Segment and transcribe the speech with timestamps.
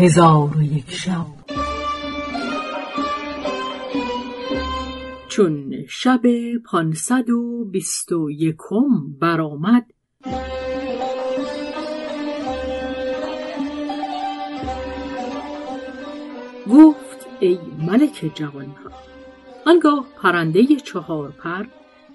[0.00, 1.26] هزار و یک شب.
[5.28, 6.20] چون شب
[6.66, 9.86] پانصد و بیست و یکم برآمد
[16.70, 18.90] گفت ای ملک جوانها
[19.66, 21.66] آنگاه پرنده چهار پر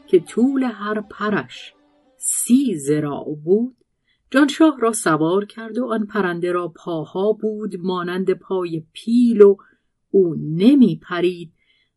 [0.08, 1.74] که طول هر پرش
[2.18, 3.85] سی زراع بود
[4.32, 9.56] جانشاه را سوار کرد و آن پرنده را پاها بود مانند پای پیل و
[10.12, 11.52] او نمی پرید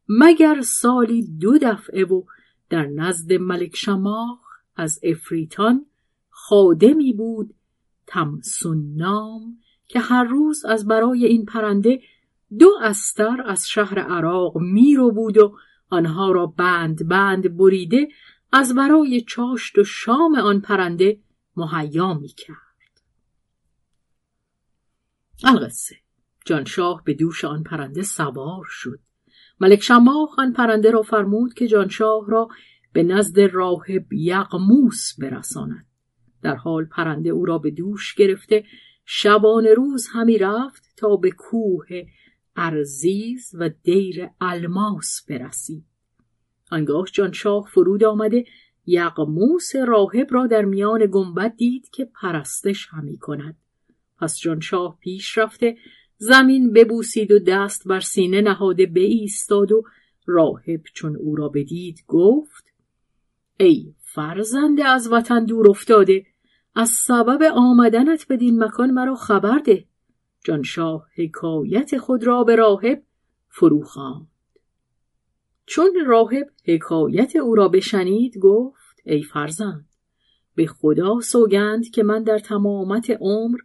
[0.09, 2.23] مگر سالی دو دفعه و
[2.71, 4.39] در نزد ملک شماخ
[4.77, 5.87] از افریتان
[6.29, 7.55] خادمی بود
[8.07, 9.59] تمسون نام
[9.89, 12.01] که هر روز از برای این پرنده
[12.59, 15.57] دو استر از شهر عراق می رو بود و
[15.91, 18.09] آنها را بند بند بریده
[18.53, 21.19] از برای چاشت و شام آن پرنده
[21.59, 22.59] مهیا می کرد.
[25.45, 25.97] القصه
[26.45, 29.01] جانشاه به دوش آن پرنده سوار شد.
[29.61, 32.49] ملک شماخ آن پرنده را فرمود که جانشاه را
[32.93, 35.87] به نزد راهب یغموس برساند.
[36.43, 38.65] در حال پرنده او را به دوش گرفته
[39.05, 41.87] شبان روز همی رفت تا به کوه
[42.57, 45.85] ارزیز و دیر الماس برسید.
[46.71, 48.45] آنگاه جانشاه فرود آمده
[48.89, 53.57] یغموس راهب را در میان گنبد دید که پرستش همی کند.
[54.21, 55.77] پس جانشاه پیش رفته
[56.17, 59.83] زمین ببوسید و دست بر سینه نهاده بایستاد و
[60.27, 62.65] راهب چون او را بدید گفت
[63.61, 66.27] ای فرزند از وطن دور افتاده
[66.75, 69.85] از سبب آمدنت بدین مکان مرا خبر ده.
[70.45, 73.03] جانشاه حکایت خود را به راهب
[73.49, 73.85] فرو
[75.69, 79.89] چون راهب حکایت او را بشنید گفت ای فرزند
[80.55, 83.59] به خدا سوگند که من در تمامت عمر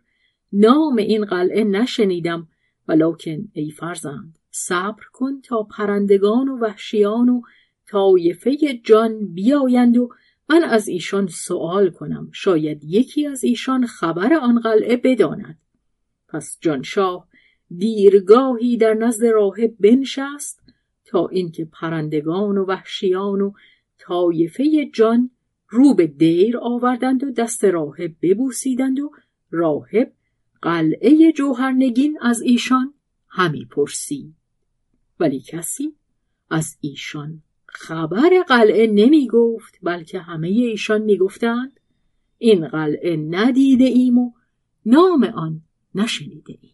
[0.54, 2.48] نام این قلعه نشنیدم
[2.88, 7.42] ولکن ای فرزند صبر کن تا پرندگان و وحشیان و
[7.88, 10.10] طایفه جان بیایند و
[10.50, 12.30] من از ایشان سوال کنم.
[12.34, 15.58] شاید یکی از ایشان خبر آن قلعه بداند.
[16.28, 17.28] پس جانشاه
[17.78, 20.63] دیرگاهی در نزد راهب بنشست
[21.14, 23.52] تا اینکه پرندگان و وحشیان و
[23.98, 25.30] طایفه جان
[25.70, 29.12] رو به دیر آوردند و دست راهب ببوسیدند و
[29.52, 30.14] راهب
[30.62, 32.94] قلعه جوهرنگین از ایشان
[33.28, 34.36] همی پرسید.
[35.20, 35.94] ولی کسی
[36.50, 41.80] از ایشان خبر قلعه نمی گفت بلکه همه ایشان می گفتند
[42.38, 44.32] این قلعه ندیده ایم و
[44.86, 45.62] نام آن
[45.96, 46.73] نشنیده ایم.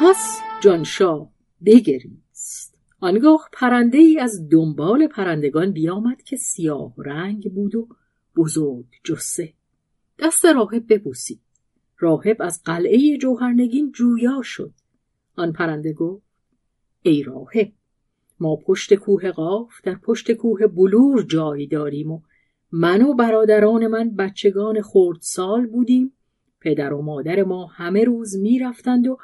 [0.00, 1.30] پس جانشاه
[1.66, 2.78] بگریست.
[3.00, 7.88] آنگاه پرنده ای از دنبال پرندگان بیامد که سیاه رنگ بود و
[8.36, 9.52] بزرگ جسه.
[10.18, 11.40] دست راهب ببوسید.
[11.98, 14.72] راهب از قلعه جوهرنگین جویا شد.
[15.36, 16.26] آن پرنده گفت
[17.02, 17.72] ای راهب
[18.40, 22.20] ما پشت کوه قاف در پشت کوه بلور جای داریم و
[22.72, 26.12] من و برادران من بچگان خردسال بودیم.
[26.60, 29.18] پدر و مادر ما همه روز می‌رفتند و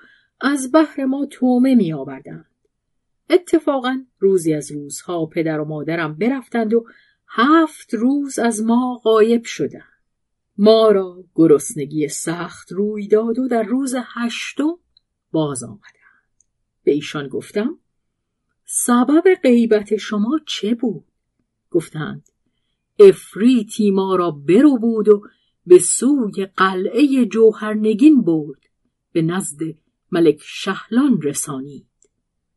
[0.46, 2.50] از بحر ما تومه می آوردند.
[3.30, 6.86] اتفاقا روزی از روزها پدر و مادرم برفتند و
[7.28, 10.02] هفت روز از ما غایب شدند.
[10.58, 14.78] ما را گرسنگی سخت روی داد و در روز هشتم
[15.32, 16.34] باز آمدند.
[16.84, 17.78] به ایشان گفتم
[18.64, 21.04] سبب غیبت شما چه بود؟
[21.70, 22.28] گفتند
[22.98, 25.22] افریتی ما را برو بود و
[25.66, 28.60] به سوی قلعه جوهرنگین برد
[29.12, 31.86] به نزد ملک شهلان رسانید.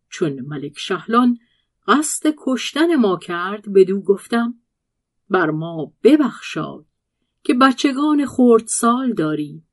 [0.10, 1.40] چون ملک شهلان
[1.88, 4.54] قصد کشتن ما کرد بدو گفتم
[5.30, 6.84] بر ما ببخشای
[7.44, 9.64] که بچگان خردسال داری.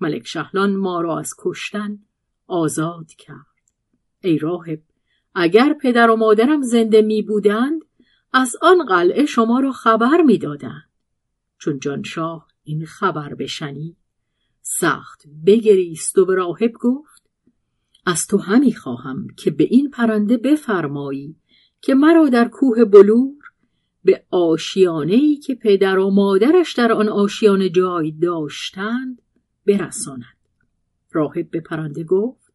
[0.00, 1.98] ملک شهلان ما را از کشتن
[2.46, 3.56] آزاد کرد.
[4.20, 4.82] ای راهب
[5.34, 7.82] اگر پدر و مادرم زنده می بودند
[8.32, 10.90] از آن قلعه شما را خبر می دادند.
[11.58, 13.96] چون جانشاه این خبر بشنید
[14.68, 17.30] سخت بگریست و به راهب گفت
[18.06, 21.36] از تو همی خواهم که به این پرنده بفرمایی
[21.80, 23.42] که مرا در کوه بلور
[24.04, 29.22] به آشیانه که پدر و مادرش در آن آشیانه جای داشتند
[29.66, 30.36] برساند.
[31.12, 32.52] راهب به پرنده گفت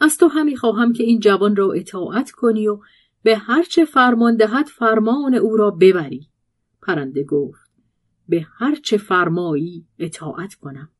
[0.00, 2.80] از تو همی خواهم که این جوان را اطاعت کنی و
[3.22, 6.28] به هرچه فرمان دهد فرمان او را ببری.
[6.82, 7.70] پرنده گفت
[8.28, 10.90] به هر چه فرمایی اطاعت کنم.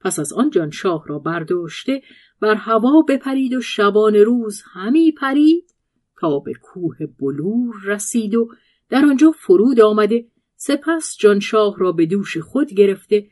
[0.00, 2.02] پس از آن جان شاه را برداشته
[2.40, 5.74] بر هوا بپرید و شبان روز همی پرید
[6.20, 8.48] تا به کوه بلور رسید و
[8.88, 10.26] در آنجا فرود آمده
[10.56, 13.26] سپس جانشاه را به دوش خود گرفته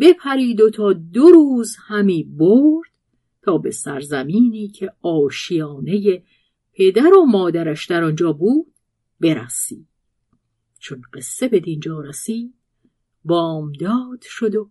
[0.00, 2.90] بپرید و تا دو روز همی برد
[3.42, 6.22] تا به سرزمینی که آشیانه
[6.72, 8.66] پدر و مادرش در آنجا بود
[9.20, 9.86] برسید
[10.78, 12.54] چون قصه به دینجا رسید
[13.24, 14.70] بامداد شد و